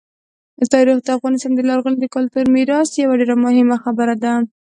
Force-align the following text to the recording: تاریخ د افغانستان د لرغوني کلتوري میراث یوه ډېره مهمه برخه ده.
تاریخ 0.73 0.97
د 1.03 1.07
افغانستان 1.17 1.51
د 1.55 1.59
لرغوني 1.69 2.07
کلتوري 2.15 2.49
میراث 2.55 2.89
یوه 3.03 3.15
ډېره 3.19 3.35
مهمه 3.45 3.77
برخه 3.99 4.15
ده. 4.23 4.33